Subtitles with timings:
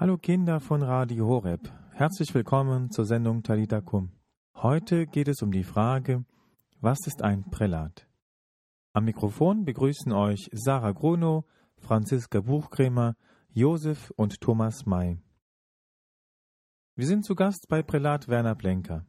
[0.00, 1.70] Hallo Kinder von Radio Horeb.
[1.92, 4.10] Herzlich willkommen zur Sendung Talita Kum.
[4.54, 6.24] Heute geht es um die Frage,
[6.80, 8.08] was ist ein Prälat?
[8.94, 11.44] Am Mikrofon begrüßen euch Sarah Gruno,
[11.76, 13.14] Franziska Buchkremer,
[13.50, 15.18] Josef und Thomas May.
[16.96, 19.04] Wir sind zu Gast bei Prälat Werner Plenker.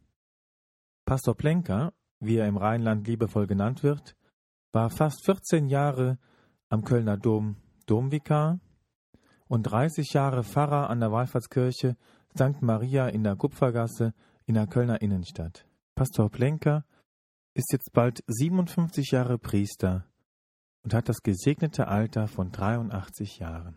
[1.06, 4.18] Pastor Plenker, wie er im Rheinland liebevoll genannt wird,
[4.74, 6.20] war fast 14 Jahre
[6.68, 7.56] am Kölner Dom
[7.86, 8.60] Domvikar
[9.52, 11.98] und 30 Jahre Pfarrer an der Wallfahrtskirche
[12.34, 12.62] St.
[12.62, 14.14] Maria in der Kupfergasse
[14.46, 15.68] in der Kölner Innenstadt.
[15.94, 16.86] Pastor Plenker
[17.54, 20.06] ist jetzt bald 57 Jahre Priester
[20.84, 23.76] und hat das gesegnete Alter von 83 Jahren.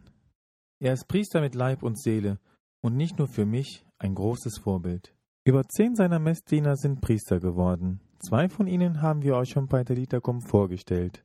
[0.79, 2.39] Er ist Priester mit Leib und Seele
[2.81, 5.13] und nicht nur für mich ein großes Vorbild.
[5.43, 7.99] Über zehn seiner Messdiener sind Priester geworden.
[8.21, 11.25] Zwei von ihnen haben wir euch schon bei der Liederkum vorgestellt.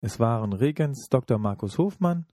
[0.00, 1.38] Es waren Regens Dr.
[1.38, 2.26] Markus Hofmann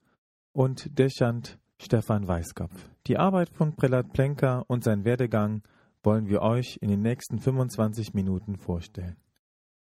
[0.53, 2.89] und Deschant Stefan Weißkopf.
[3.07, 5.63] Die Arbeit von Prälat Plenker und sein Werdegang
[6.03, 9.17] wollen wir euch in den nächsten 25 Minuten vorstellen.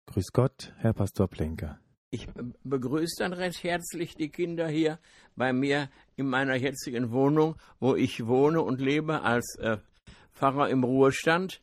[0.07, 1.79] Grüß Gott, Herr Pastor Plenker.
[2.11, 2.29] Ich
[2.65, 4.99] begrüße dann recht herzlich die Kinder hier
[5.35, 9.79] bei mir in meiner jetzigen Wohnung, wo ich wohne und lebe als äh,
[10.35, 11.63] Pfarrer im Ruhestand.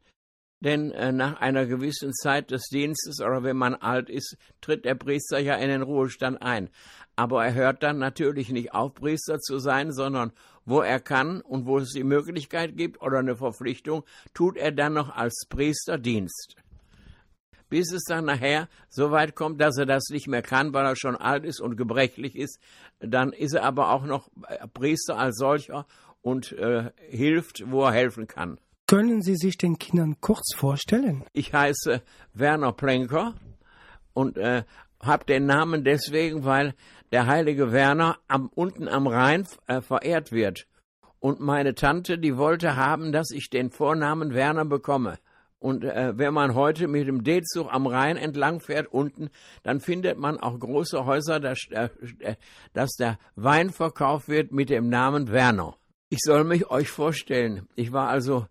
[0.61, 4.95] Denn äh, nach einer gewissen Zeit des Dienstes oder wenn man alt ist, tritt der
[4.95, 6.69] Priester ja in den Ruhestand ein.
[7.15, 10.31] Aber er hört dann natürlich nicht auf, Priester zu sein, sondern
[10.65, 14.93] wo er kann und wo es die Möglichkeit gibt oder eine Verpflichtung, tut er dann
[14.93, 16.55] noch als Priester Dienst.
[17.69, 20.95] Bis es dann nachher so weit kommt, dass er das nicht mehr kann, weil er
[20.95, 22.59] schon alt ist und gebrechlich ist,
[22.99, 24.29] dann ist er aber auch noch
[24.73, 25.85] Priester als solcher
[26.21, 28.59] und äh, hilft, wo er helfen kann.
[28.89, 31.23] Können Sie sich den Kindern kurz vorstellen?
[31.31, 32.01] Ich heiße
[32.33, 33.35] Werner Plenker
[34.15, 34.63] und äh,
[34.99, 36.73] habe den Namen deswegen, weil
[37.11, 40.65] der heilige Werner am, unten am Rhein äh, verehrt wird.
[41.19, 45.19] Und meine Tante, die wollte haben, dass ich den Vornamen Werner bekomme.
[45.59, 49.29] Und äh, wenn man heute mit dem D-Zug am Rhein entlang fährt unten,
[49.61, 51.89] dann findet man auch große Häuser, dass, äh,
[52.73, 55.75] dass der Wein verkauft wird mit dem Namen Werner.
[56.09, 57.67] Ich soll mich euch vorstellen.
[57.75, 58.47] Ich war also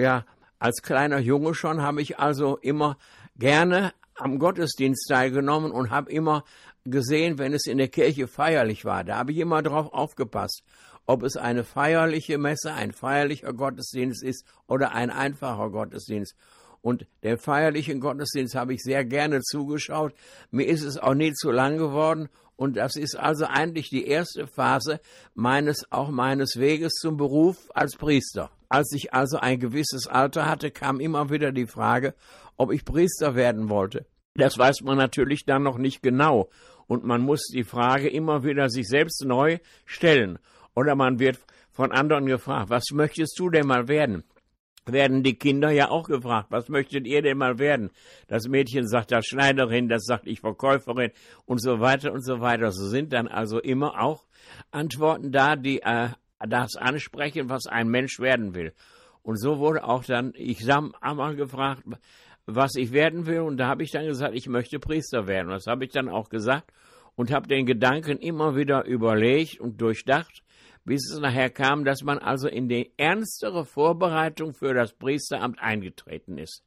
[0.00, 0.24] ja,
[0.58, 2.96] als kleiner Junge schon habe ich also immer
[3.36, 6.44] gerne am Gottesdienst teilgenommen und habe immer
[6.84, 9.04] gesehen, wenn es in der Kirche feierlich war.
[9.04, 10.62] Da habe ich immer drauf aufgepasst,
[11.06, 16.36] ob es eine feierliche Messe, ein feierlicher Gottesdienst ist oder ein einfacher Gottesdienst.
[16.82, 20.14] Und der feierlichen Gottesdienst habe ich sehr gerne zugeschaut.
[20.50, 22.28] Mir ist es auch nie zu lang geworden.
[22.56, 25.00] Und das ist also eigentlich die erste Phase
[25.34, 28.50] meines, auch meines Weges zum Beruf als Priester.
[28.70, 32.14] Als ich also ein gewisses Alter hatte, kam immer wieder die Frage,
[32.56, 34.06] ob ich Priester werden wollte.
[34.34, 36.48] Das weiß man natürlich dann noch nicht genau.
[36.86, 40.38] Und man muss die Frage immer wieder sich selbst neu stellen.
[40.76, 41.40] Oder man wird
[41.72, 44.22] von anderen gefragt, was möchtest du denn mal werden?
[44.86, 47.90] Werden die Kinder ja auch gefragt, was möchtet ihr denn mal werden?
[48.28, 51.10] Das Mädchen sagt das Schneiderin, das sagt ich Verkäuferin
[51.44, 52.70] und so weiter und so weiter.
[52.70, 54.26] So sind dann also immer auch
[54.70, 56.10] Antworten da, die äh,
[56.48, 58.72] das ansprechen, was ein Mensch werden will.
[59.22, 61.84] Und so wurde auch dann, ich habe einmal gefragt,
[62.46, 65.50] was ich werden will, und da habe ich dann gesagt, ich möchte Priester werden.
[65.50, 66.72] Das habe ich dann auch gesagt
[67.16, 70.42] und habe den Gedanken immer wieder überlegt und durchdacht,
[70.84, 76.38] bis es nachher kam, dass man also in die ernstere Vorbereitung für das Priesteramt eingetreten
[76.38, 76.64] ist.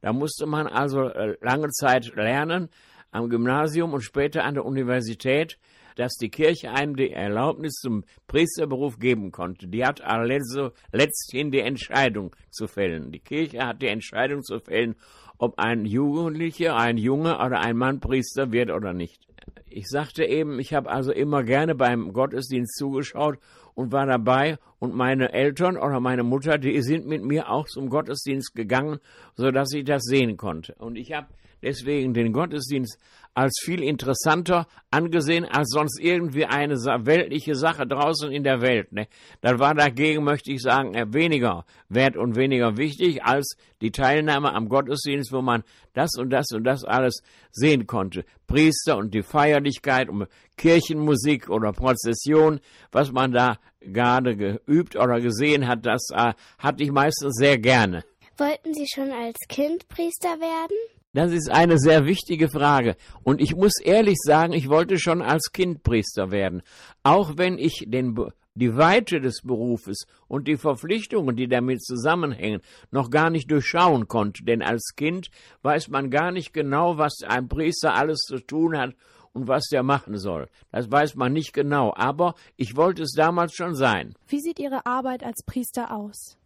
[0.00, 2.68] Da musste man also äh, lange Zeit lernen,
[3.10, 5.58] am Gymnasium und später an der Universität,
[5.96, 9.66] dass die Kirche einem die Erlaubnis zum Priesterberuf geben konnte.
[9.66, 13.10] Die hat also letzthin die Entscheidung zu fällen.
[13.10, 14.94] Die Kirche hat die Entscheidung zu fällen,
[15.38, 19.26] ob ein Jugendlicher, ein Junge oder ein Mann Priester wird oder nicht.
[19.68, 23.38] Ich sagte eben, ich habe also immer gerne beim Gottesdienst zugeschaut
[23.74, 27.90] und war dabei und meine Eltern oder meine Mutter, die sind mit mir auch zum
[27.90, 28.98] Gottesdienst gegangen,
[29.34, 30.74] so dass ich das sehen konnte.
[30.78, 31.28] Und ich habe
[31.66, 32.98] deswegen den Gottesdienst
[33.34, 38.92] als viel interessanter angesehen als sonst irgendwie eine weltliche Sache draußen in der Welt.
[38.92, 39.08] Ne?
[39.42, 44.70] Das war dagegen, möchte ich sagen, weniger wert und weniger wichtig als die Teilnahme am
[44.70, 48.24] Gottesdienst, wo man das und das und das alles sehen konnte.
[48.46, 52.60] Priester und die Feierlichkeit und Kirchenmusik oder Prozession,
[52.90, 58.02] was man da gerade geübt oder gesehen hat, das äh, hatte ich meistens sehr gerne.
[58.38, 60.95] Wollten Sie schon als Kind Priester werden?
[61.16, 62.94] Das ist eine sehr wichtige Frage.
[63.22, 66.60] Und ich muss ehrlich sagen, ich wollte schon als Kind Priester werden.
[67.04, 68.14] Auch wenn ich den,
[68.54, 72.60] die Weite des Berufes und die Verpflichtungen, die damit zusammenhängen,
[72.90, 74.44] noch gar nicht durchschauen konnte.
[74.44, 75.28] Denn als Kind
[75.62, 78.94] weiß man gar nicht genau, was ein Priester alles zu tun hat
[79.32, 80.50] und was der machen soll.
[80.70, 84.12] Das weiß man nicht genau, aber ich wollte es damals schon sein.
[84.28, 86.36] Wie sieht Ihre Arbeit als Priester aus?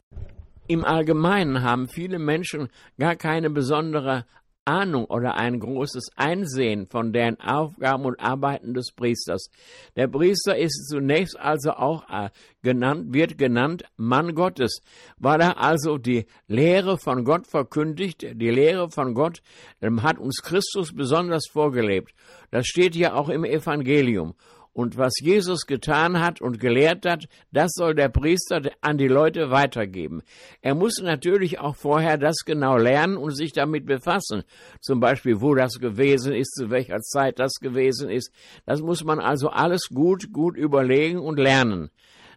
[0.69, 4.25] Im Allgemeinen haben viele Menschen gar keine besondere
[4.65, 9.51] Ahnung oder ein großes Einsehen von den Aufgaben und Arbeiten des Priesters.
[9.97, 12.31] Der Priester ist zunächst also auch äh,
[12.63, 14.81] genannt, wird genannt Mann Gottes,
[15.17, 18.23] weil er also die Lehre von Gott verkündigt.
[18.23, 19.43] Die Lehre von Gott
[19.81, 22.15] ähm, hat uns Christus besonders vorgelebt.
[22.51, 24.35] Das steht ja auch im Evangelium.
[24.73, 29.51] Und was Jesus getan hat und gelehrt hat, das soll der Priester an die Leute
[29.51, 30.23] weitergeben.
[30.61, 34.45] Er muss natürlich auch vorher das genau lernen und sich damit befassen.
[34.81, 38.33] Zum Beispiel, wo das gewesen ist, zu welcher Zeit das gewesen ist.
[38.65, 41.91] Das muss man also alles gut, gut überlegen und lernen.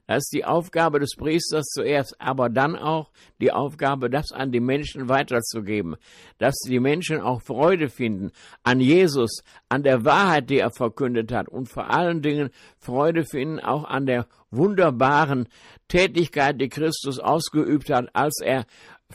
[0.06, 4.60] Das ist die Aufgabe des Priesters zuerst, aber dann auch die Aufgabe, das an die
[4.60, 5.96] Menschen weiterzugeben,
[6.40, 8.32] dass die Menschen auch Freude finden
[8.64, 13.62] an Jesus, an der Wahrheit, die er verkündet hat und vor allen Dingen Freude finden
[13.62, 15.48] auch an der wunderbaren
[15.88, 18.66] Tätigkeit, die Christus ausgeübt hat, als er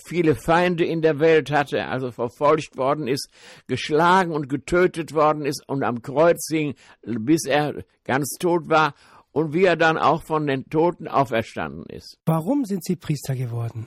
[0.06, 3.28] viele Feinde in der Welt hatte, also verfolgt worden ist,
[3.66, 8.94] geschlagen und getötet worden ist und am Kreuz hing, bis er ganz tot war
[9.38, 12.18] und wie er dann auch von den Toten auferstanden ist.
[12.26, 13.86] Warum sind Sie Priester geworden?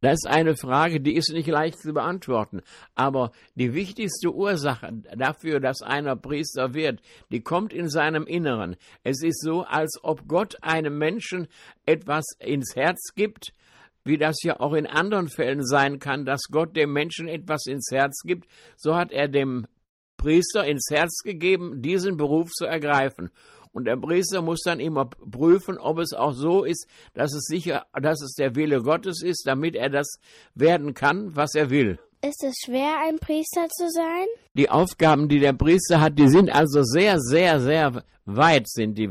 [0.00, 2.62] Das ist eine Frage, die ist nicht leicht zu beantworten.
[2.94, 8.76] Aber die wichtigste Ursache dafür, dass einer Priester wird, die kommt in seinem Inneren.
[9.02, 11.46] Es ist so, als ob Gott einem Menschen
[11.84, 13.52] etwas ins Herz gibt,
[14.02, 17.90] wie das ja auch in anderen Fällen sein kann, dass Gott dem Menschen etwas ins
[17.90, 18.48] Herz gibt,
[18.78, 19.66] so hat er dem
[20.16, 23.30] Priester ins Herz gegeben, diesen Beruf zu ergreifen.
[23.76, 27.84] Und der Priester muss dann immer prüfen, ob es auch so ist, dass es sicher,
[27.92, 30.18] dass es der Wille Gottes ist, damit er das
[30.54, 31.98] werden kann, was er will.
[32.22, 34.26] Ist es schwer, ein Priester zu sein?
[34.54, 39.10] Die Aufgaben, die der Priester hat, die sind also sehr, sehr, sehr weit sind die.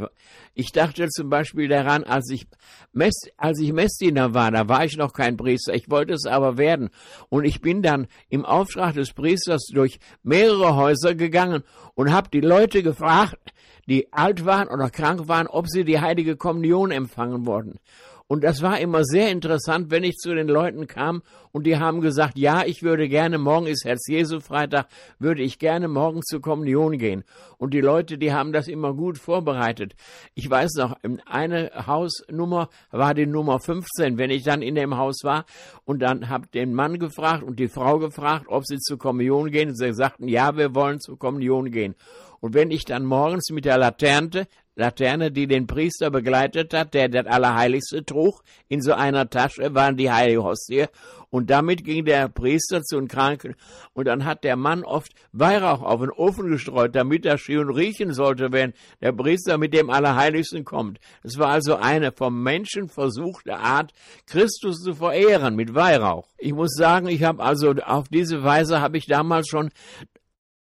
[0.55, 2.47] Ich dachte zum Beispiel daran, als ich,
[2.91, 6.57] Mess, als ich Messdiener war, da war ich noch kein Priester, ich wollte es aber
[6.57, 6.89] werden.
[7.29, 11.63] Und ich bin dann im Auftrag des Priesters durch mehrere Häuser gegangen
[11.93, 13.53] und habe die Leute gefragt,
[13.87, 17.79] die alt waren oder krank waren, ob sie die heilige Kommunion empfangen wollten.
[18.27, 21.21] Und das war immer sehr interessant, wenn ich zu den Leuten kam
[21.51, 24.87] und die haben gesagt, ja, ich würde gerne, morgen ist Herz Jesu Freitag,
[25.19, 27.23] würde ich gerne morgen zur Kommunion gehen.
[27.59, 29.95] Und die Leute, die haben das immer gut vorbereitet.
[30.33, 30.97] Ich weiß noch,
[31.27, 35.45] eine Hausnummer war die Nummer 15, wenn ich dann in dem Haus war
[35.85, 39.69] und dann habe den Mann gefragt und die Frau gefragt, ob sie zur Kommunion gehen.
[39.69, 41.93] Und sie sagten, ja, wir wollen zur Kommunion gehen.
[42.39, 47.07] Und wenn ich dann morgens mit der Laterne, Laterne, die den Priester begleitet hat, der
[47.07, 50.87] das Allerheiligste trug, in so einer Tasche waren die heilige Hostie.
[51.29, 53.55] Und damit ging der Priester zu den Kranken.
[53.93, 58.13] Und dann hat der Mann oft Weihrauch auf den Ofen gestreut, damit er schön riechen
[58.13, 60.99] sollte, wenn der Priester mit dem Allerheiligsten kommt.
[61.23, 63.91] Es war also eine vom Menschen versuchte Art,
[64.27, 66.27] Christus zu verehren mit Weihrauch.
[66.37, 69.71] Ich muss sagen, ich habe also auf diese Weise habe ich damals schon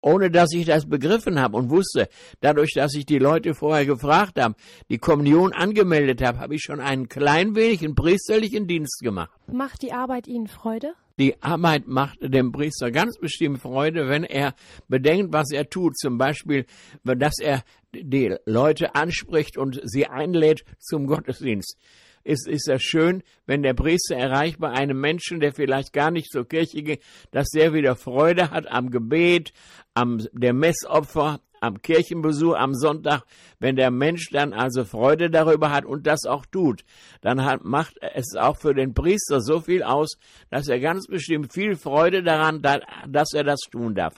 [0.05, 2.09] ohne dass ich das begriffen habe und wusste,
[2.41, 4.55] dadurch, dass ich die Leute vorher gefragt habe,
[4.91, 9.31] die Kommunion angemeldet habe, habe ich schon einen klein wenig einen priesterlichen Dienst gemacht.
[9.47, 10.93] Macht die Arbeit Ihnen Freude?
[11.19, 14.55] Die Arbeit macht dem Priester ganz bestimmt Freude, wenn er
[14.89, 15.97] bedenkt, was er tut.
[15.97, 16.67] Zum Beispiel,
[17.05, 17.63] dass er
[17.95, 21.79] die Leute anspricht und sie einlädt zum Gottesdienst
[22.25, 26.31] ist, ist es schön, wenn der Priester erreicht bei einem Menschen, der vielleicht gar nicht
[26.31, 29.53] zur Kirche geht, dass der wieder Freude hat am Gebet,
[29.95, 33.23] am der Messopfer, am Kirchenbesuch am Sonntag,
[33.59, 36.85] wenn der Mensch dann also Freude darüber hat und das auch tut,
[37.23, 40.19] dann hat, macht es auch für den Priester so viel aus,
[40.51, 44.15] dass er ganz bestimmt viel Freude daran, hat, dass er das tun darf.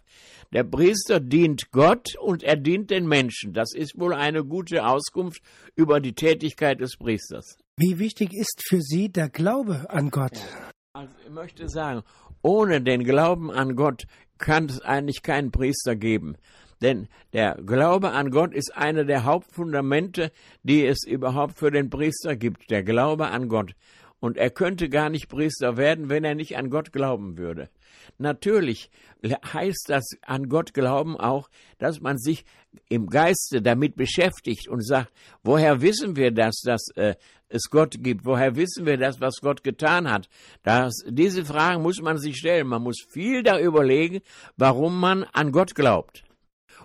[0.52, 3.52] Der Priester dient Gott und er dient den Menschen.
[3.52, 5.40] Das ist wohl eine gute Auskunft
[5.74, 7.58] über die Tätigkeit des Priesters.
[7.78, 10.32] Wie wichtig ist für Sie der Glaube an Gott?
[10.94, 12.04] Also ich möchte sagen,
[12.40, 14.06] ohne den Glauben an Gott
[14.38, 16.36] kann es eigentlich keinen Priester geben.
[16.80, 22.34] Denn der Glaube an Gott ist eine der Hauptfundamente, die es überhaupt für den Priester
[22.34, 22.70] gibt.
[22.70, 23.74] Der Glaube an Gott.
[24.20, 27.68] Und er könnte gar nicht Priester werden, wenn er nicht an Gott glauben würde.
[28.16, 28.90] Natürlich
[29.22, 32.46] heißt das an Gott glauben auch, dass man sich
[32.88, 37.14] im Geiste damit beschäftigt und sagt, woher wissen wir das, dass äh,
[37.48, 38.24] es Gott gibt?
[38.24, 40.28] Woher wissen wir das, was Gott getan hat?
[40.62, 42.68] Das, diese Fragen muss man sich stellen.
[42.68, 44.20] Man muss viel darüber legen,
[44.56, 46.24] warum man an Gott glaubt.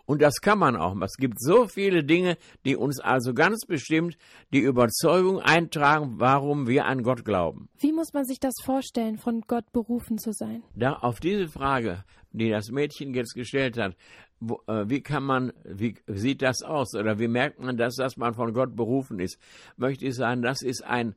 [0.06, 1.00] Und das kann man auch.
[1.02, 4.18] Es gibt so viele Dinge, die uns also ganz bestimmt
[4.54, 7.70] die Überzeugung eintragen, warum wir an Gott glauben.
[7.80, 10.64] Wie muss man sich das vorstellen, von Gott berufen zu sein?
[10.76, 13.96] Da auf diese Frage, die das Mädchen jetzt gestellt hat,
[14.42, 18.18] wo, äh, wie kann man, wie sieht das aus oder wie merkt man das, dass
[18.18, 19.40] man von Gott berufen ist?
[19.78, 21.16] Möchte ich sagen, das ist ein,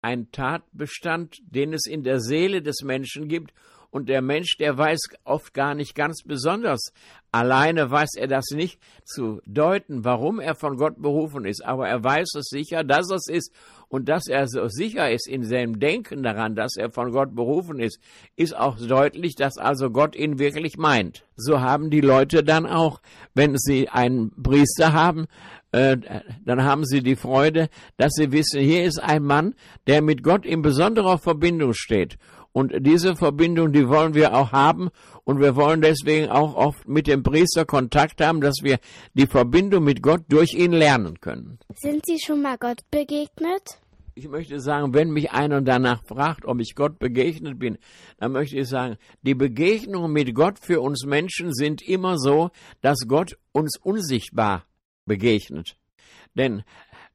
[0.00, 3.52] ein Tatbestand, den es in der Seele des Menschen gibt
[3.96, 6.92] und der Mensch, der weiß oft gar nicht ganz besonders.
[7.32, 11.64] Alleine weiß er das nicht zu deuten, warum er von Gott berufen ist.
[11.64, 13.54] Aber er weiß es sicher, dass es ist.
[13.88, 17.80] Und dass er so sicher ist in seinem Denken daran, dass er von Gott berufen
[17.80, 17.98] ist,
[18.36, 21.24] ist auch deutlich, dass also Gott ihn wirklich meint.
[21.34, 23.00] So haben die Leute dann auch,
[23.32, 25.26] wenn sie einen Priester haben,
[25.72, 25.96] äh,
[26.44, 29.54] dann haben sie die Freude, dass sie wissen, hier ist ein Mann,
[29.86, 32.18] der mit Gott in besonderer Verbindung steht.
[32.56, 34.88] Und diese Verbindung, die wollen wir auch haben.
[35.24, 38.78] Und wir wollen deswegen auch oft mit dem Priester Kontakt haben, dass wir
[39.12, 41.58] die Verbindung mit Gott durch ihn lernen können.
[41.74, 43.78] Sind Sie schon mal Gott begegnet?
[44.14, 47.76] Ich möchte sagen, wenn mich einer danach fragt, ob ich Gott begegnet bin,
[48.16, 52.48] dann möchte ich sagen, die Begegnungen mit Gott für uns Menschen sind immer so,
[52.80, 54.64] dass Gott uns unsichtbar
[55.04, 55.76] begegnet.
[56.36, 56.62] Denn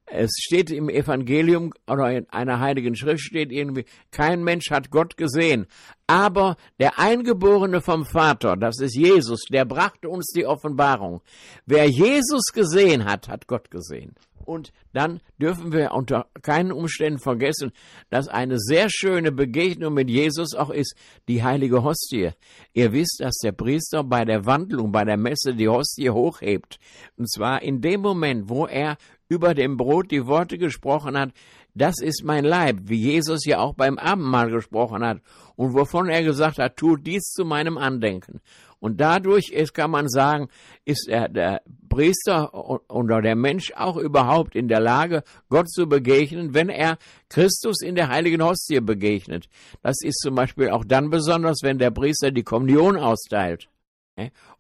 [0.05, 5.15] es steht im Evangelium oder in einer heiligen Schrift steht irgendwie, kein Mensch hat Gott
[5.15, 5.67] gesehen.
[6.05, 11.21] Aber der Eingeborene vom Vater, das ist Jesus, der brachte uns die Offenbarung.
[11.65, 14.15] Wer Jesus gesehen hat, hat Gott gesehen.
[14.45, 17.71] Und dann dürfen wir unter keinen Umständen vergessen,
[18.09, 20.95] dass eine sehr schöne Begegnung mit Jesus auch ist,
[21.27, 22.31] die heilige Hostie.
[22.73, 26.79] Ihr wisst, dass der Priester bei der Wandlung, bei der Messe die Hostie hochhebt.
[27.17, 28.97] Und zwar in dem Moment, wo er
[29.31, 31.31] über dem Brot die Worte gesprochen hat,
[31.73, 35.21] das ist mein Leib, wie Jesus ja auch beim Abendmahl gesprochen hat
[35.55, 38.41] und wovon er gesagt hat, tut dies zu meinem Andenken.
[38.79, 40.49] Und dadurch ist, kann man sagen,
[40.83, 42.53] ist er, der Priester
[42.89, 46.97] oder der Mensch auch überhaupt in der Lage, Gott zu begegnen, wenn er
[47.29, 49.47] Christus in der heiligen Hostie begegnet.
[49.81, 53.69] Das ist zum Beispiel auch dann besonders, wenn der Priester die Kommunion austeilt.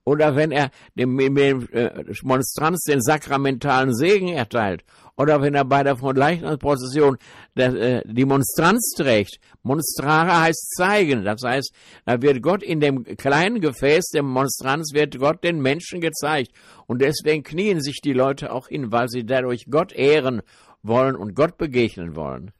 [0.03, 1.91] Oder wenn er dem, dem äh,
[2.23, 4.83] Monstranz den sakramentalen Segen erteilt.
[5.15, 7.17] Oder wenn er bei der Frontleichnamsprozession
[7.55, 9.39] äh, die Monstranz trägt.
[9.61, 11.23] Monstrare heißt zeigen.
[11.23, 11.71] Das heißt,
[12.05, 16.51] da wird Gott in dem kleinen Gefäß, dem Monstranz, wird Gott den Menschen gezeigt.
[16.87, 20.41] Und deswegen knien sich die Leute auch hin, weil sie dadurch Gott ehren
[20.81, 22.51] wollen und Gott begegnen wollen.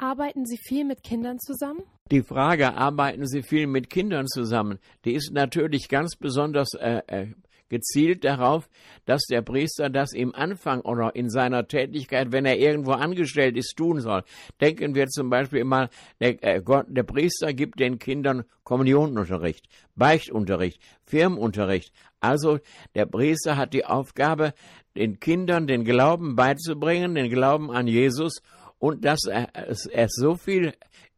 [0.00, 1.82] Arbeiten Sie viel mit Kindern zusammen?
[2.12, 7.26] Die Frage, arbeiten Sie viel mit Kindern zusammen, die ist natürlich ganz besonders äh, äh,
[7.68, 8.68] gezielt darauf,
[9.06, 13.74] dass der Priester das im Anfang oder in seiner Tätigkeit, wenn er irgendwo angestellt ist,
[13.76, 14.22] tun soll.
[14.60, 15.90] Denken wir zum Beispiel mal,
[16.20, 21.92] der, äh, Gott, der Priester gibt den Kindern Kommunionunterricht, Beichtunterricht, Firmenunterricht.
[22.20, 22.60] Also
[22.94, 24.54] der Priester hat die Aufgabe,
[24.96, 28.42] den Kindern den Glauben beizubringen, den Glauben an Jesus
[28.78, 29.20] und dass
[29.52, 30.72] es, er so viel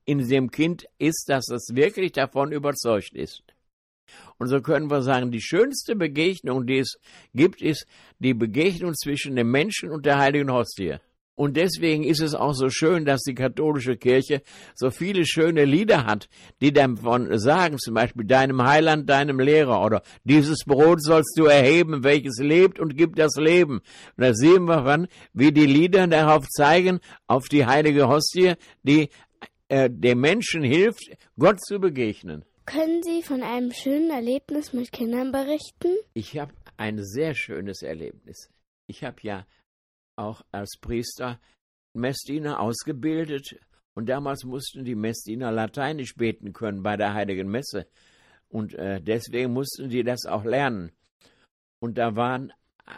[0.04, 3.42] in dem Kind ist, dass es wirklich davon überzeugt ist.
[4.38, 6.98] Und so können wir sagen, die schönste Begegnung, die es
[7.34, 7.86] gibt, ist
[8.18, 10.96] die Begegnung zwischen dem Menschen und der heiligen Hostie.
[11.40, 14.42] Und deswegen ist es auch so schön, dass die katholische Kirche
[14.74, 16.28] so viele schöne Lieder hat,
[16.60, 22.04] die davon sagen, zum Beispiel deinem Heiland, deinem Lehrer oder dieses Brot sollst du erheben,
[22.04, 23.78] welches lebt und gibt das Leben.
[23.78, 29.08] Und da sehen wir dann, wie die Lieder darauf zeigen, auf die heilige Hostie, die
[29.68, 32.44] äh, dem Menschen hilft, Gott zu begegnen.
[32.66, 35.96] Können Sie von einem schönen Erlebnis mit Kindern berichten?
[36.12, 38.50] Ich habe ein sehr schönes Erlebnis.
[38.86, 39.46] Ich habe ja
[40.20, 41.40] auch als Priester
[41.94, 43.58] Messdiener ausgebildet
[43.94, 47.86] und damals mussten die Messdiener lateinisch beten können bei der heiligen Messe
[48.48, 50.92] und äh, deswegen mussten die das auch lernen.
[51.80, 52.52] Und da waren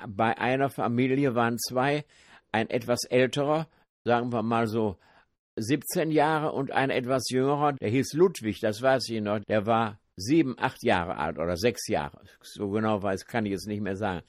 [0.09, 2.05] bei einer Familie waren zwei,
[2.51, 3.69] ein etwas älterer,
[4.05, 4.99] sagen wir mal so
[5.57, 10.01] 17 Jahre und ein etwas jüngerer, der hieß Ludwig, das weiß ich noch, der war
[10.17, 12.23] sieben, acht Jahre alt oder sechs Jahre.
[12.43, 14.25] So genau weiß, kann ich jetzt nicht mehr sagen.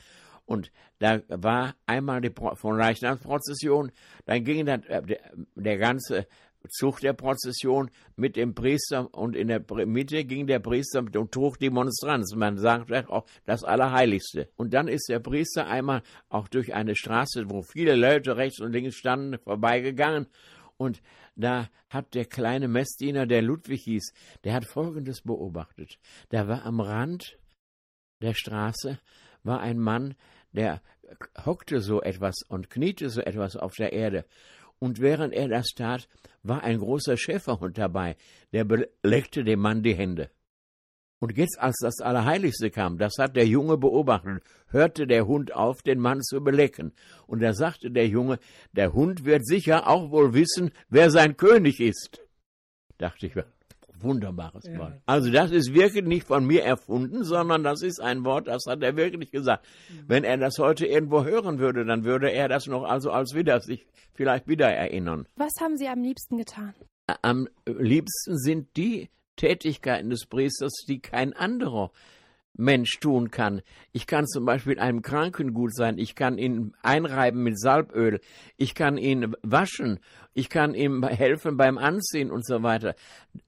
[0.46, 3.92] Und da war einmal die von Leichnamsprozession,
[4.26, 6.28] dann ging dann äh, der, der ganze
[6.70, 11.60] Zug der Prozession mit dem Priester und in der Mitte ging der Priester und trug
[11.60, 12.34] die Monstranz.
[12.36, 14.50] Man sagt auch das Allerheiligste.
[14.56, 18.72] Und dann ist der Priester einmal auch durch eine Straße, wo viele Leute rechts und
[18.72, 20.28] links standen, vorbeigegangen
[20.78, 21.02] und
[21.36, 25.98] da hat der kleine Messdiener, der Ludwig hieß, der hat Folgendes beobachtet.
[26.30, 27.38] Da war am Rand
[28.22, 29.00] der Straße,
[29.44, 30.16] war ein Mann,
[30.52, 30.82] der
[31.46, 34.26] hockte so etwas und kniete so etwas auf der Erde.
[34.80, 36.08] Und während er das tat,
[36.42, 38.18] war ein großer Schäferhund dabei,
[38.52, 40.30] der beleckte dem Mann die Hände.
[41.20, 45.82] Und jetzt, als das Allerheiligste kam, das hat der Junge beobachtet, hörte der Hund auf,
[45.82, 46.92] den Mann zu belecken.
[47.28, 48.40] Und da sagte der Junge,
[48.74, 52.22] der Hund wird sicher auch wohl wissen, wer sein König ist.
[52.98, 53.36] Dachte ich,
[54.04, 54.78] wunderbares ja.
[54.78, 54.94] Wort.
[55.06, 58.84] Also das ist wirklich nicht von mir erfunden, sondern das ist ein Wort, das hat
[58.84, 59.66] er wirklich gesagt.
[59.90, 60.04] Mhm.
[60.08, 63.60] Wenn er das heute irgendwo hören würde, dann würde er das noch also als wieder
[63.62, 65.28] sich vielleicht wieder erinnern.
[65.36, 66.74] Was haben Sie am liebsten getan?
[67.22, 71.92] Am liebsten sind die Tätigkeiten des Priesters, die kein anderer
[72.56, 73.62] Mensch tun kann.
[73.92, 78.20] Ich kann zum Beispiel einem Kranken gut sein, ich kann ihn einreiben mit Salböl,
[78.58, 80.00] ich kann ihn waschen,
[80.34, 82.96] ich kann ihm helfen beim Anziehen und so weiter.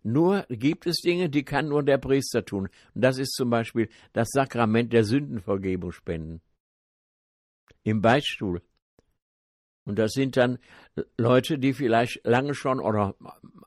[0.03, 2.69] Nur gibt es Dinge, die kann nur der Priester tun.
[2.93, 6.41] Und das ist zum Beispiel das Sakrament der Sündenvergebung spenden.
[7.83, 8.61] Im Beichtstuhl.
[9.85, 10.57] Und das sind dann
[11.17, 13.13] Leute, die vielleicht lange schon oder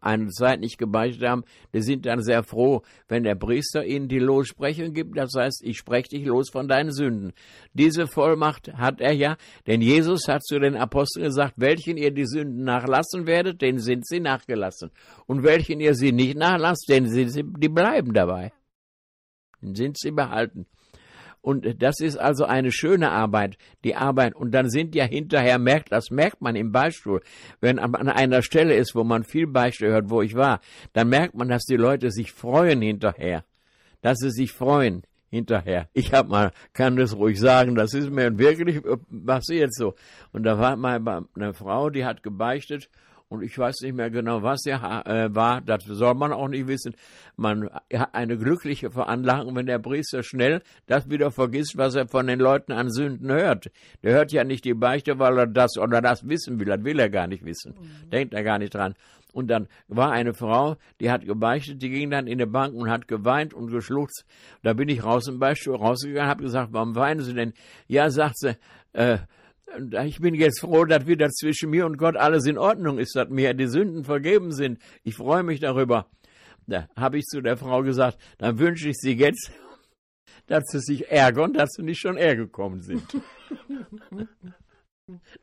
[0.00, 4.18] eine Zeit nicht gebeichtet haben, die sind dann sehr froh, wenn der Priester ihnen die
[4.18, 5.16] Lossprechung gibt.
[5.16, 7.32] Das heißt, ich spreche dich los von deinen Sünden.
[7.72, 12.26] Diese Vollmacht hat er ja, denn Jesus hat zu den Aposteln gesagt, welchen ihr die
[12.26, 14.90] Sünden nachlassen werdet, denen sind sie nachgelassen.
[15.26, 18.52] Und welchen ihr sie nicht nachlasst, denen sind sie, die bleiben dabei.
[19.60, 20.66] Dann sind sie behalten.
[21.48, 24.34] Und das ist also eine schöne Arbeit, die Arbeit.
[24.34, 27.20] Und dann sind ja hinterher, merkt, das merkt man im Beispiel,
[27.62, 30.60] wenn an einer Stelle ist, wo man viel Beispiel hört, wo ich war,
[30.92, 33.46] dann merkt man, dass die Leute sich freuen hinterher.
[34.02, 35.88] Dass sie sich freuen hinterher.
[35.94, 38.82] Ich habe mal, kann das ruhig sagen, das ist mir wirklich
[39.24, 39.94] passiert so.
[40.32, 42.90] Und da war mal eine Frau, die hat gebeichtet
[43.28, 46.66] und ich weiß nicht mehr genau, was er äh, war, das soll man auch nicht
[46.66, 46.94] wissen.
[47.36, 52.26] Man hat eine glückliche Veranlagung, wenn der Priester schnell das wieder vergisst, was er von
[52.26, 53.70] den Leuten an Sünden hört.
[54.02, 56.98] Der hört ja nicht die Beichte, weil er das oder das wissen will, das will
[56.98, 57.74] er gar nicht wissen.
[57.78, 58.10] Mhm.
[58.10, 58.94] Denkt er gar nicht dran.
[59.34, 62.90] Und dann war eine Frau, die hat gebeichtet, die ging dann in die Bank und
[62.90, 64.24] hat geweint und geschluchzt.
[64.62, 67.52] Da bin ich raus im Beispiel rausgegangen, habe gesagt, warum weinen Sie denn?
[67.88, 68.56] Ja, sagt sie,
[68.94, 69.18] äh,
[70.04, 73.28] ich bin jetzt froh, dass wieder zwischen mir und Gott alles in Ordnung ist, dass
[73.28, 74.78] mir die Sünden vergeben sind.
[75.04, 76.10] Ich freue mich darüber.
[76.66, 79.52] Da habe ich zu der Frau gesagt, dann wünsche ich Sie jetzt,
[80.46, 83.04] dass Sie sich ärgern, dass Sie nicht schon ärger gekommen sind.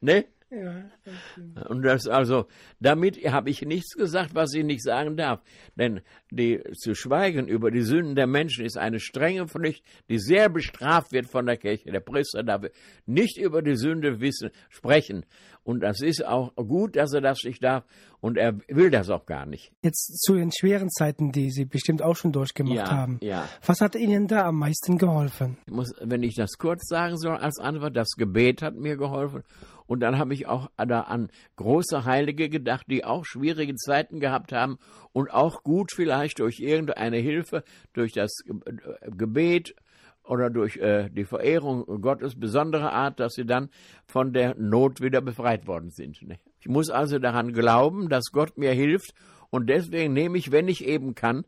[0.01, 0.25] ne?
[0.51, 1.65] Ja, das stimmt.
[1.67, 2.45] Und das also,
[2.79, 5.41] damit habe ich nichts gesagt, was ich nicht sagen darf.
[5.75, 10.49] Denn die, zu schweigen über die Sünden der Menschen ist eine strenge Pflicht, die sehr
[10.49, 11.91] bestraft wird von der Kirche.
[11.91, 12.63] Der Priester darf
[13.05, 15.25] nicht über die Sünde wissen, sprechen.
[15.63, 17.83] Und das ist auch gut, dass er das nicht darf.
[18.21, 19.71] Und er will das auch gar nicht.
[19.83, 23.17] Jetzt zu den schweren Zeiten, die Sie bestimmt auch schon durchgemacht Ja, haben.
[23.21, 23.49] ja.
[23.65, 25.57] Was hat Ihnen da am meisten geholfen?
[25.65, 29.43] Ich muss, wenn ich das kurz sagen soll als Antwort, das Gebet hat mir geholfen.
[29.87, 34.51] Und dann habe ich auch da an große Heilige gedacht, die auch schwierige Zeiten gehabt
[34.51, 34.77] haben
[35.13, 39.75] und auch gut vielleicht durch irgendeine Hilfe, durch das äh, Gebet
[40.23, 43.69] oder durch äh, die Verehrung Gottes besonderer Art, dass sie dann
[44.05, 46.21] von der Not wieder befreit worden sind.
[46.23, 46.39] ne?
[46.59, 49.13] Ich muss also daran glauben, dass Gott mir hilft
[49.51, 51.45] und deswegen nehme ich, wenn ich eben kann,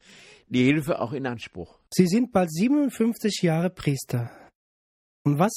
[0.48, 1.80] die Hilfe auch in Anspruch.
[1.92, 4.32] Sie sind bald 57 Jahre Priester.
[5.24, 5.52] Und was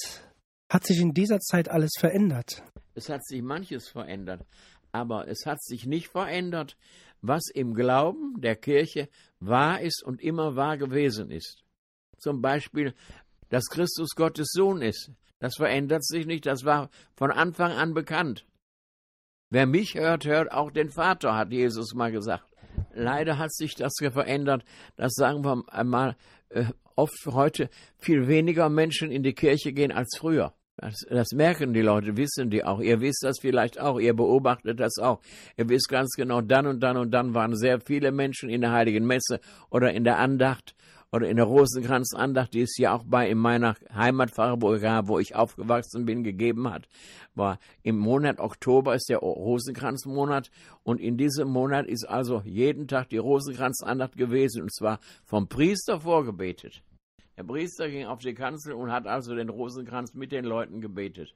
[0.70, 2.62] hat sich in dieser Zeit alles verändert?
[2.94, 4.46] Es hat sich manches verändert,
[4.92, 6.76] aber es hat sich nicht verändert,
[7.20, 9.08] was im Glauben der Kirche
[9.40, 11.62] wahr ist und immer wahr gewesen ist.
[12.18, 12.94] Zum Beispiel,
[13.48, 15.10] dass Christus Gottes Sohn ist.
[15.40, 18.46] Das verändert sich nicht, das war von Anfang an bekannt.
[19.50, 22.44] Wer mich hört, hört auch den Vater, hat Jesus mal gesagt.
[22.94, 24.64] Leider hat sich das verändert,
[24.96, 26.16] dass sagen wir einmal
[26.50, 30.54] äh, oft heute viel weniger Menschen in die Kirche gehen als früher.
[30.80, 32.80] Das, das merken die Leute, wissen die auch.
[32.80, 35.20] Ihr wisst das vielleicht auch, ihr beobachtet das auch.
[35.58, 38.72] Ihr wisst ganz genau, dann und dann und dann waren sehr viele Menschen in der
[38.72, 40.74] Heiligen Messe oder in der Andacht
[41.12, 46.06] oder in der Rosenkranzandacht, die es ja auch bei in meiner Heimatpfarrer, wo ich aufgewachsen
[46.06, 46.88] bin, gegeben hat.
[47.34, 50.50] War im Monat Oktober ist der Rosenkranzmonat
[50.82, 56.00] und in diesem Monat ist also jeden Tag die Rosenkranzandacht gewesen und zwar vom Priester
[56.00, 56.82] vorgebetet.
[57.40, 61.34] Der Priester ging auf die Kanzel und hat also den Rosenkranz mit den Leuten gebetet.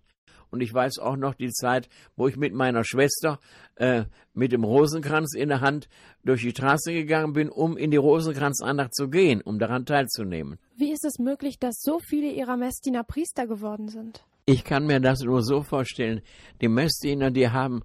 [0.51, 3.41] Und ich weiß auch noch die Zeit, wo ich mit meiner Schwester
[3.77, 5.89] äh, mit dem Rosenkranz in der Hand
[6.23, 10.59] durch die Straße gegangen bin, um in die Rosenkranzandacht zu gehen, um daran teilzunehmen.
[10.77, 14.27] Wie ist es möglich, dass so viele ihrer Messdiener Priester geworden sind?
[14.45, 16.21] Ich kann mir das nur so vorstellen.
[16.61, 17.83] Die Messdiener, die haben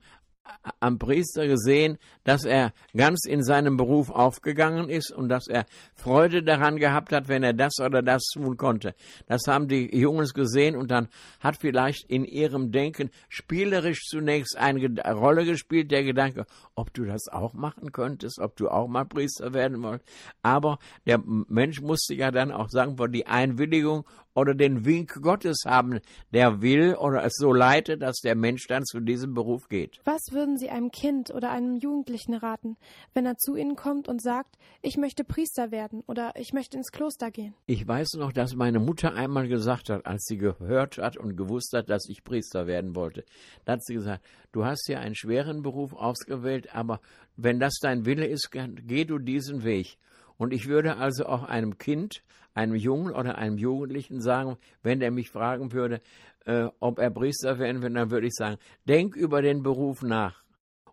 [0.79, 6.43] am Priester gesehen, dass er ganz in seinem Beruf aufgegangen ist und dass er Freude
[6.43, 8.93] daran gehabt hat, wenn er das oder das tun konnte.
[9.27, 11.07] Das haben die Jungs gesehen und dann
[11.39, 14.79] hat vielleicht in ihrem Denken spielerisch zunächst eine
[15.13, 19.53] Rolle gespielt, der Gedanke, ob du das auch machen könntest, ob du auch mal Priester
[19.53, 20.09] werden wolltest.
[20.41, 25.63] Aber der Mensch musste ja dann auch sagen, wo die Einwilligung oder den Wink Gottes
[25.65, 25.99] haben,
[26.33, 29.99] der will oder es so leitet, dass der Mensch dann zu diesem Beruf geht.
[30.05, 32.77] Was würden Sie einem Kind oder einem Jugendlichen raten,
[33.13, 36.91] wenn er zu Ihnen kommt und sagt, ich möchte Priester werden oder ich möchte ins
[36.91, 37.53] Kloster gehen?
[37.65, 41.73] Ich weiß noch, dass meine Mutter einmal gesagt hat, als sie gehört hat und gewusst
[41.73, 43.23] hat, dass ich Priester werden wollte,
[43.65, 47.01] da hat sie gesagt, du hast ja einen schweren Beruf ausgewählt, aber
[47.35, 49.97] wenn das dein Wille ist, geh du diesen Weg.
[50.39, 52.23] Und ich würde also auch einem Kind,
[52.54, 56.02] einem Jungen oder einem Jugendlichen sagen, wenn der mich fragen würde,
[56.45, 60.41] äh, ob er Priester werden will, dann würde ich sagen, denk über den Beruf nach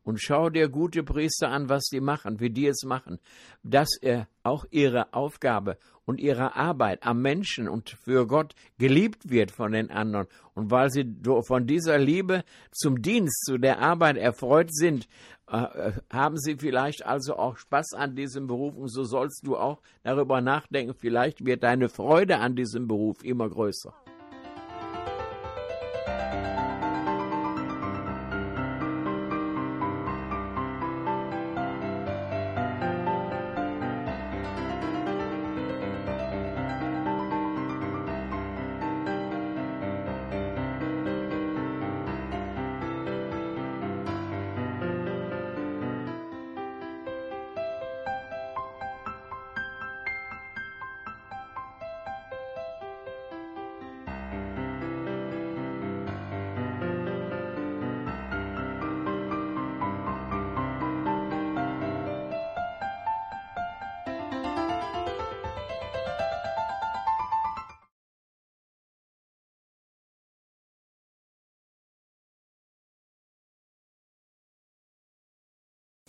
[0.07, 3.19] und schau dir gute Priester an, was sie machen, wie die es machen,
[3.65, 9.51] dass er auch ihre Aufgabe und ihre Arbeit am Menschen und für Gott geliebt wird
[9.51, 10.29] von den anderen.
[10.55, 11.05] Und weil sie
[11.43, 15.09] von dieser Liebe zum Dienst, zu der Arbeit erfreut sind,
[15.49, 19.81] äh, haben sie vielleicht also auch Spaß an diesem Beruf und so sollst du auch
[20.05, 23.93] darüber nachdenken, vielleicht wird deine Freude an diesem Beruf immer größer.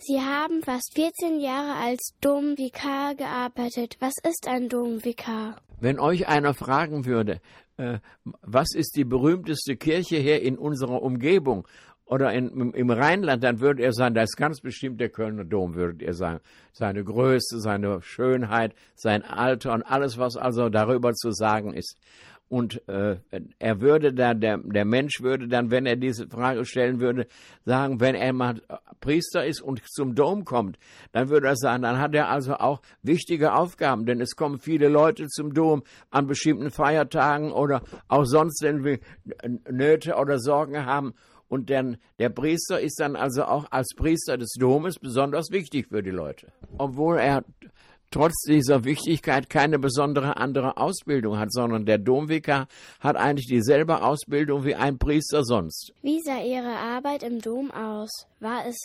[0.08, 3.98] Sie haben fast 14 Jahre als Domvikar gearbeitet.
[4.00, 5.60] Was ist ein Domvikar?
[5.82, 7.42] Wenn euch einer fragen würde,
[7.76, 7.98] äh,
[8.40, 11.68] was ist die berühmteste Kirche hier in unserer Umgebung
[12.06, 15.74] oder in, im, Rheinland, dann würde er sagen, das ist ganz bestimmt der Kölner Dom,
[15.74, 16.40] würdet ihr sagen.
[16.72, 21.98] Seine Größe, seine Schönheit, sein Alter und alles, was also darüber zu sagen ist.
[22.48, 23.16] Und äh,
[23.58, 27.26] er würde dann, der, der Mensch würde dann, wenn er diese Frage stellen würde,
[27.66, 28.62] sagen, wenn er mal
[29.00, 30.78] Priester ist und zum Dom kommt,
[31.12, 34.88] dann würde er sagen, dann hat er also auch wichtige Aufgaben, denn es kommen viele
[34.88, 38.98] Leute zum Dom an bestimmten Feiertagen oder auch sonst, wenn wir
[39.70, 41.12] Nöte oder Sorgen haben.
[41.48, 46.02] Und dann, der Priester ist dann also auch als Priester des Domes besonders wichtig für
[46.02, 46.52] die Leute.
[46.76, 47.42] Obwohl er
[48.10, 52.68] trotz dieser Wichtigkeit keine besondere andere Ausbildung hat, sondern der Domvikar
[53.00, 55.92] hat eigentlich dieselbe Ausbildung wie ein Priester sonst.
[56.02, 58.26] Wie sah Ihre Arbeit im Dom aus?
[58.40, 58.76] War es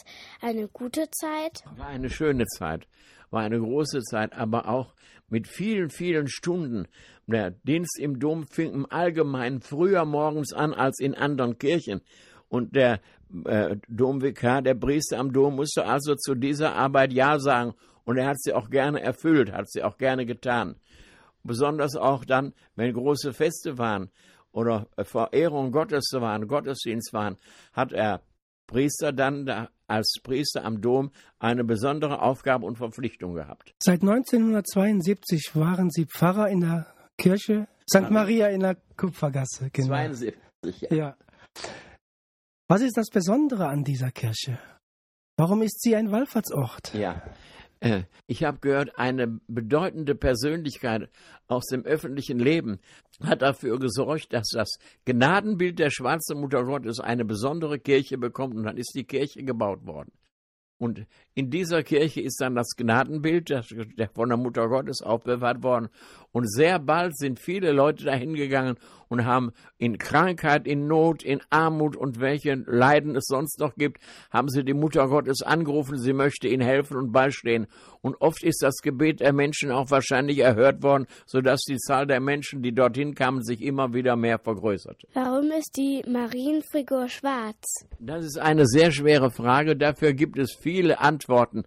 [0.41, 1.63] eine gute Zeit?
[1.77, 2.87] War eine schöne Zeit,
[3.29, 4.93] war eine große Zeit, aber auch
[5.29, 6.87] mit vielen, vielen Stunden.
[7.25, 12.01] Der Dienst im Dom fing im Allgemeinen früher morgens an als in anderen Kirchen.
[12.49, 12.99] Und der
[13.45, 17.73] äh, Domvikar, der Priester am Dom, musste also zu dieser Arbeit Ja sagen
[18.05, 20.75] und er hat sie auch gerne erfüllt, hat sie auch gerne getan.
[21.43, 24.09] Besonders auch dann, wenn große Feste waren
[24.51, 27.37] oder Verehrung Gottes waren, Gottesdienst waren,
[27.73, 28.21] hat er
[28.67, 33.73] Priester dann da, als Priester am Dom eine besondere Aufgabe und Verpflichtung gehabt.
[33.79, 36.87] Seit 1972 waren Sie Pfarrer in der
[37.17, 38.09] Kirche St.
[38.09, 39.69] Maria in der Kupfergasse.
[39.71, 39.87] Genau.
[39.87, 40.35] 72,
[40.81, 40.95] ja.
[40.95, 41.17] ja.
[42.67, 44.57] Was ist das Besondere an dieser Kirche?
[45.37, 46.93] Warum ist sie ein Wallfahrtsort?
[46.93, 47.21] Ja,
[47.83, 51.09] äh, ich habe gehört, eine bedeutende Persönlichkeit
[51.47, 52.79] aus dem öffentlichen Leben
[53.21, 58.63] hat dafür gesorgt, dass das Gnadenbild der schwarzen Mutter Gottes eine besondere Kirche bekommt und
[58.63, 60.13] dann ist die Kirche gebaut worden.
[60.83, 63.49] Und in dieser Kirche ist dann das Gnadenbild
[64.13, 65.87] von der Mutter Gottes aufbewahrt worden.
[66.33, 68.75] Und sehr bald sind viele Leute dahin gegangen
[69.07, 73.99] und haben in Krankheit, in Not, in Armut und welche Leiden es sonst noch gibt,
[74.31, 77.67] haben sie die Mutter Gottes angerufen, sie möchte ihnen helfen und beistehen.
[78.01, 82.19] Und oft ist das Gebet der Menschen auch wahrscheinlich erhört worden, sodass die Zahl der
[82.19, 85.07] Menschen, die dorthin kamen, sich immer wieder mehr vergrößerte.
[85.13, 87.85] Warum ist die Marienfigur schwarz?
[87.99, 89.77] Das ist eine sehr schwere Frage.
[89.77, 91.63] Dafür gibt es viele Antworten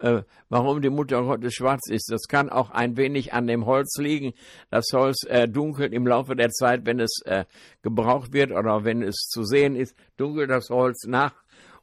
[0.00, 2.10] äh, warum die Mutter Gottes schwarz ist.
[2.10, 4.32] Das kann auch ein wenig an dem Holz liegen.
[4.70, 7.44] Das Holz äh, dunkelt im Laufe der Zeit, wenn es äh,
[7.82, 11.34] gebraucht wird oder wenn es zu sehen ist, dunkelt das Holz nach.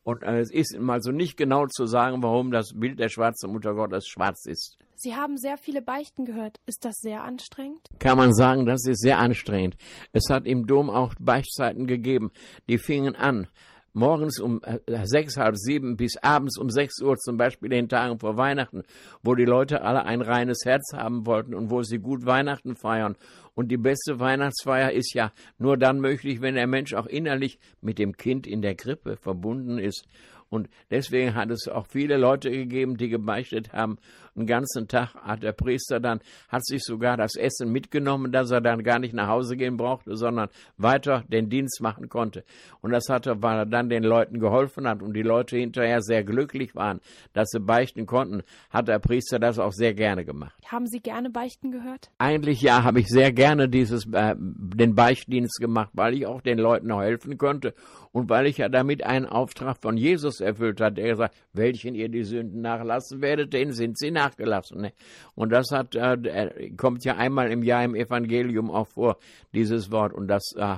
[0.04, 3.52] Und äh, es ist mal so nicht genau zu sagen, warum das Bild der schwarzen
[3.52, 4.78] Mutter Gottes schwarz ist.
[4.96, 6.60] Sie haben sehr viele Beichten gehört.
[6.66, 7.82] Ist das sehr anstrengend?
[8.00, 9.78] Kann man sagen, das ist sehr anstrengend.
[10.12, 12.32] Es hat im Dom auch Beichtzeiten gegeben.
[12.68, 13.48] Die fingen an
[13.94, 18.20] morgens um äh, sechs, halb sieben bis abends um sechs Uhr, zum Beispiel den Tagen
[18.20, 18.84] vor Weihnachten,
[19.24, 23.16] wo die Leute alle ein reines Herz haben wollten und wo sie gut Weihnachten feiern.
[23.56, 27.98] Und die beste Weihnachtsfeier ist ja nur dann möglich, wenn der Mensch auch innerlich mit
[27.98, 30.06] dem Kind in der Krippe verbunden ist.
[30.50, 33.98] Und deswegen hat es auch viele Leute gegeben, die gebeichtet haben.
[34.36, 38.62] Einen ganzen Tag hat der Priester dann, hat sich sogar das Essen mitgenommen, dass er
[38.62, 42.44] dann gar nicht nach Hause gehen brauchte, sondern weiter den Dienst machen konnte.
[42.82, 46.24] Und das hatte, weil er dann den Leuten geholfen hat und die Leute hinterher sehr
[46.24, 47.02] glücklich waren,
[47.34, 50.54] dass sie beichten konnten, hat der Priester das auch sehr gerne gemacht.
[50.68, 52.12] Haben Sie gerne Beichten gehört?
[52.20, 56.60] Eigentlich ja, habe ich sehr gerne dieses, äh, den Beichtdienst gemacht, weil ich auch den
[56.60, 57.74] Leuten noch helfen konnte
[58.12, 62.10] und weil ich ja damit einen Auftrag von Jesus erfüllt hat, der gesagt, welchen ihr
[62.10, 64.82] die Sünden nachlassen werdet, denen sind sie nachgelassen.
[64.82, 64.94] Ne?
[65.36, 69.18] Und das hat, äh, kommt ja einmal im Jahr im Evangelium auch vor,
[69.54, 70.14] dieses Wort.
[70.14, 70.78] Und das äh,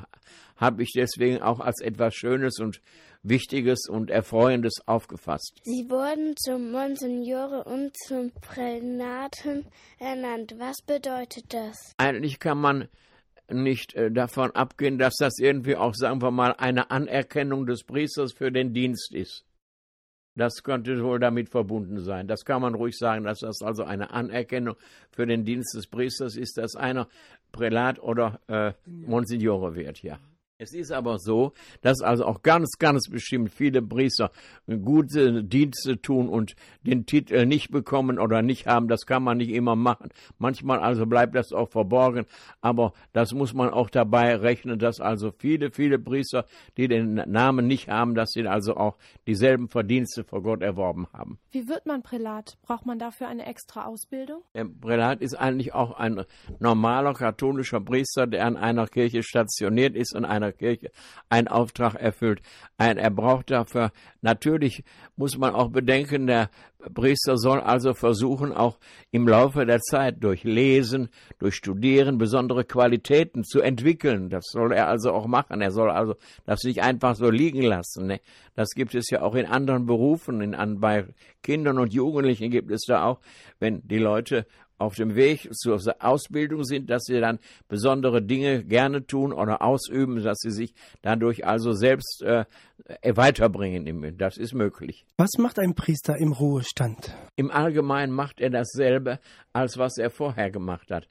[0.58, 2.82] habe ich deswegen auch als etwas Schönes und
[3.22, 5.60] Wichtiges und Erfreuendes aufgefasst.
[5.64, 9.66] Sie wurden zum Monsignore und zum Prälaten
[10.00, 10.56] ernannt.
[10.58, 11.76] Was bedeutet das?
[11.98, 12.88] Eigentlich kann man
[13.52, 18.34] nicht äh, davon abgehen, dass das irgendwie auch, sagen wir mal, eine Anerkennung des Priesters
[18.34, 19.46] für den Dienst ist.
[20.40, 22.26] Das könnte wohl damit verbunden sein.
[22.26, 24.78] Das kann man ruhig sagen, dass das also eine Anerkennung
[25.12, 27.10] für den Dienst des Priesters ist, dass einer
[27.52, 30.18] Prälat oder äh, Monsignore wird, ja.
[30.62, 34.30] Es ist aber so, dass also auch ganz, ganz bestimmt viele Priester
[34.68, 38.90] gute Dienste tun und den Titel nicht bekommen oder nicht haben.
[38.90, 40.10] Das kann man nicht immer machen.
[40.38, 42.26] Manchmal also bleibt das auch verborgen.
[42.60, 46.46] Aber das muss man auch dabei rechnen, dass also viele, viele Priester,
[46.76, 51.40] die den Namen nicht haben, dass sie also auch dieselben Verdienste vor Gott erworben haben.
[51.52, 52.58] Wie wird man Prälat?
[52.64, 54.42] Braucht man dafür eine extra Ausbildung?
[54.54, 56.26] Der Prälat ist eigentlich auch ein
[56.60, 60.92] normaler katholischer Priester, der an einer Kirche stationiert ist, in einer Kirche
[61.30, 62.42] einen Auftrag erfüllt.
[62.78, 64.84] Ein, er braucht dafür, natürlich
[65.16, 66.50] muss man auch bedenken, der
[66.94, 68.78] Priester soll also versuchen, auch
[69.12, 74.30] im Laufe der Zeit durch Lesen, durch Studieren besondere Qualitäten zu entwickeln.
[74.30, 75.62] Das soll er also auch machen.
[75.62, 76.16] Er soll also
[76.46, 78.08] das nicht einfach so liegen lassen.
[78.08, 78.22] Ne?
[78.56, 80.42] Das gibt es ja auch in anderen Berufen.
[80.42, 81.06] In, an, bei
[81.44, 83.20] Kindern und Jugendlichen gibt es da auch,
[83.60, 84.46] wenn die Leute
[84.80, 90.24] auf dem Weg zur Ausbildung sind, dass sie dann besondere Dinge gerne tun oder ausüben,
[90.24, 92.46] dass sie sich dadurch also selbst äh,
[93.04, 94.18] weiterbringen.
[94.18, 95.06] Das ist möglich.
[95.18, 96.69] Was macht ein Priester im Ruhestand?
[97.36, 99.20] Im Allgemeinen macht er dasselbe,
[99.54, 101.08] als was er vorher gemacht hat.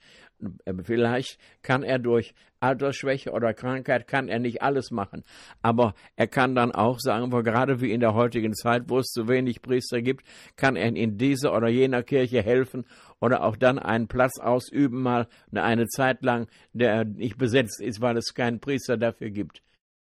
[0.84, 5.24] Vielleicht kann er durch Altersschwäche oder Krankheit kann er nicht alles machen,
[5.62, 9.06] aber er kann dann auch, sagen wir gerade wie in der heutigen Zeit, wo es
[9.08, 10.24] zu wenig Priester gibt,
[10.56, 12.84] kann er in dieser oder jener Kirche helfen
[13.20, 18.16] oder auch dann einen Platz ausüben, mal eine Zeit lang, der nicht besetzt ist, weil
[18.16, 19.62] es keinen Priester dafür gibt.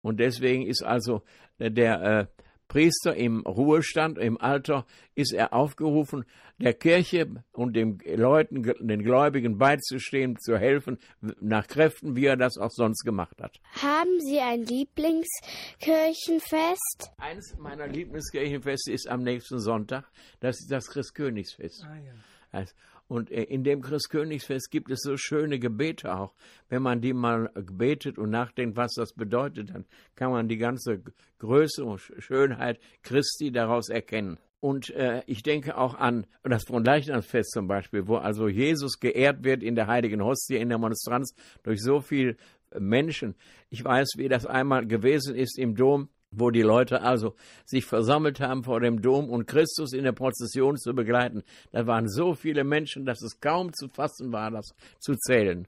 [0.02, 1.24] Und deswegen ist also
[1.60, 2.26] der äh,
[2.68, 6.26] Priester im Ruhestand, im Alter, ist er aufgerufen,
[6.60, 10.98] der Kirche und den Leuten, den Gläubigen beizustehen, zu helfen,
[11.40, 13.60] nach Kräften, wie er das auch sonst gemacht hat.
[13.82, 17.12] Haben Sie ein Lieblingskirchenfest?
[17.18, 20.06] Eines meiner Lieblingskirchenfeste ist am nächsten Sonntag,
[20.40, 21.84] das ist das Christkönigsfest.
[21.86, 22.14] Ah, ja.
[22.52, 22.74] also,
[23.14, 26.34] und äh, in dem Christkönigsfest gibt es so schöne Gebete auch.
[26.68, 31.04] Wenn man die mal betet und nachdenkt, was das bedeutet, dann kann man die ganze
[31.38, 34.40] Größe und Schönheit Christi daraus erkennen.
[34.62, 39.62] Und äh, ich denke auch an das Fronleichnamsfest zum Beispiel, wo also Jesus geehrt wird
[39.62, 42.36] in der heiligen Hostie, in der Monstranz durch so viele
[42.80, 43.36] Menschen.
[43.70, 48.40] Ich weiß, wie das einmal gewesen ist im Dom wo die Leute also sich versammelt
[48.40, 51.44] haben vor dem Dom und Christus in der Prozession zu begleiten.
[51.72, 55.68] Da waren so viele Menschen, dass es kaum zu fassen war, das zu zählen.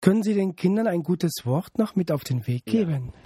[0.00, 3.12] Können Sie den Kindern ein gutes Wort noch mit auf den Weg geben?
[3.14, 3.20] Ja.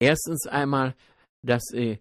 [0.00, 0.94] Erstens einmal,
[1.42, 2.00] dass sie,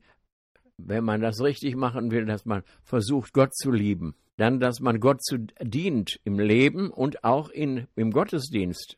[0.78, 4.16] wenn man das richtig machen will, dass man versucht, Gott zu lieben.
[4.38, 8.98] Dann, dass man Gott zu, dient im Leben und auch in, im Gottesdienst.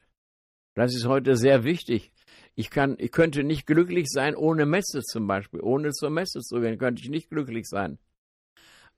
[0.76, 2.14] Das ist heute sehr wichtig.
[2.56, 5.62] Ich, kann, ich könnte nicht glücklich sein ohne Messe zum Beispiel.
[5.62, 7.98] Ohne zur Messe zu gehen, könnte ich nicht glücklich sein.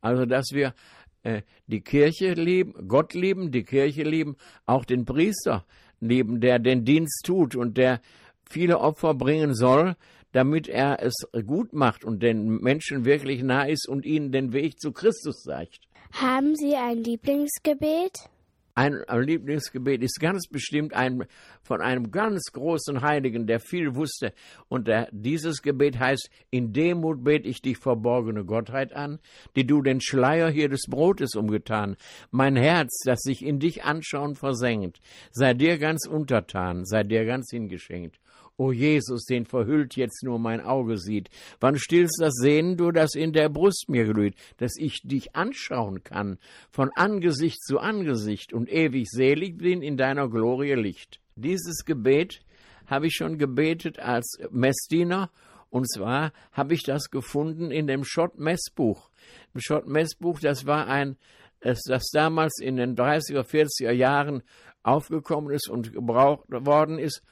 [0.02, 0.76] Also, dass wir
[1.23, 5.65] äh, die Kirche lieben, Gott lieben, die Kirche lieben, auch den Priester
[6.04, 8.02] neben der den Dienst tut und der
[8.50, 9.96] viele Opfer bringen soll,
[10.32, 11.13] damit er es
[11.46, 15.88] gut macht und den Menschen wirklich nah ist und ihnen den Weg zu Christus zeigt.
[16.12, 18.30] Haben Sie ein Lieblingsgebet?
[18.76, 21.26] Ein Lieblingsgebet ist ganz bestimmt ein
[21.62, 24.34] von einem ganz großen Heiligen, der viel wusste.
[24.68, 29.20] Und der, dieses Gebet heißt, in Demut bete ich dich verborgene Gottheit an,
[29.56, 31.98] die du den Schleier hier des Brotes umgetan.
[32.32, 35.00] Mein Herz, das sich in dich anschauen versenkt,
[35.32, 38.23] sei dir ganz untertan, sei dir ganz hingeschenkt.
[38.56, 41.30] O Jesus, den verhüllt jetzt nur mein Auge sieht.
[41.60, 46.04] Wann stillst das Sehnen du, das in der Brust mir glüht, dass ich dich anschauen
[46.04, 46.38] kann,
[46.70, 51.20] von Angesicht zu Angesicht und ewig selig bin in deiner Glorie Licht.
[51.36, 52.42] Dieses Gebet
[52.86, 55.32] habe ich schon gebetet als Messdiener
[55.72, 59.10] und zwar habe ich das gefunden in dem Schott-Messbuch.
[59.56, 61.18] Im Schott-Messbuch, das war ein,
[61.60, 64.44] das damals in den 30er, 40er Jahren
[64.84, 67.24] aufgekommen ist und gebraucht worden ist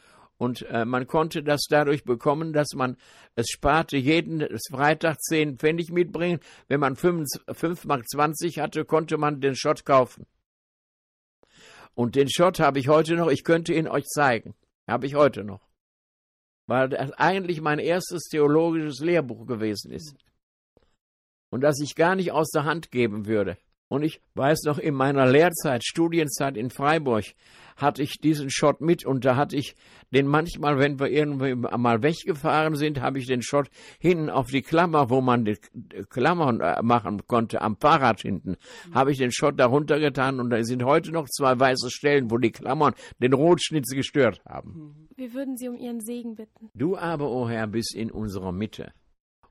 [0.42, 2.98] und äh, man konnte das dadurch bekommen, dass man
[3.36, 6.40] es sparte, jeden Freitag 10 Pfennig mitbringen.
[6.68, 10.26] Wenn man 5, 5 Mark 20 hatte, konnte man den Schott kaufen.
[11.94, 14.56] Und den Schott habe ich heute noch, ich könnte ihn euch zeigen.
[14.88, 15.62] Habe ich heute noch.
[16.66, 20.16] Weil das eigentlich mein erstes theologisches Lehrbuch gewesen ist.
[21.52, 23.60] Und das ich gar nicht aus der Hand geben würde.
[23.92, 27.26] Und ich weiß noch, in meiner Lehrzeit, Studienzeit in Freiburg,
[27.76, 29.76] hatte ich diesen Shot mit und da hatte ich
[30.14, 34.62] den manchmal, wenn wir irgendwie mal weggefahren sind, habe ich den Shot hinten auf die
[34.62, 35.58] Klammer, wo man die
[36.10, 38.56] Klammern äh, machen konnte, am Fahrrad hinten,
[38.94, 42.38] habe ich den Shot darunter getan und da sind heute noch zwei weiße Stellen, wo
[42.38, 45.10] die Klammern den Rotschnitz gestört haben.
[45.18, 46.70] Wir würden Sie um Ihren Segen bitten.
[46.76, 48.94] Du aber, o oh Herr, bist in unserer Mitte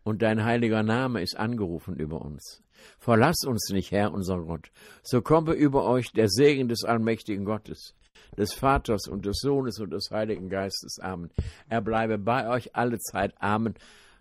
[0.03, 2.63] und dein heiliger Name ist angerufen über uns.
[2.99, 4.71] Verlass uns nicht, Herr, unser Gott.
[5.03, 7.95] So komme über euch der Segen des allmächtigen Gottes,
[8.37, 10.99] des Vaters und des Sohnes und des Heiligen Geistes.
[11.01, 11.31] Amen.
[11.69, 13.35] Er bleibe bei euch alle Zeit.
[13.41, 13.75] Amen.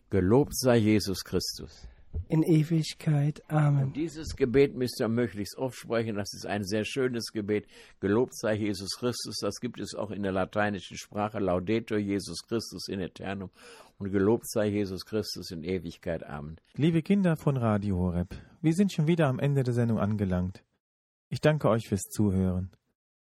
[0.09, 1.88] Gelobt sei Jesus Christus.
[2.27, 3.41] In Ewigkeit.
[3.49, 3.85] Amen.
[3.85, 6.15] Und dieses Gebet müsst ihr möglichst oft sprechen.
[6.15, 7.67] Das ist ein sehr schönes Gebet.
[7.99, 9.37] Gelobt sei Jesus Christus.
[9.41, 11.39] Das gibt es auch in der lateinischen Sprache.
[11.39, 13.49] Laudetur Jesus Christus in Eternum.
[13.97, 16.23] Und gelobt sei Jesus Christus in Ewigkeit.
[16.23, 16.57] Amen.
[16.75, 20.63] Liebe Kinder von Radio Horeb, wir sind schon wieder am Ende der Sendung angelangt.
[21.29, 22.71] Ich danke euch fürs Zuhören.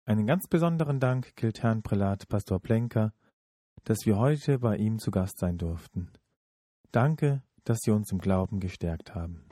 [0.06, 3.14] Einen ganz besonderen Dank gilt Herrn Prälat Pastor Plenker,
[3.84, 6.10] dass wir heute bei ihm zu Gast sein durften.
[6.92, 9.44] Danke, dass Sie uns im Glauben gestärkt haben.